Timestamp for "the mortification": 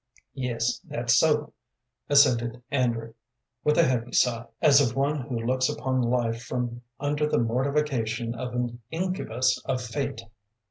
7.29-8.33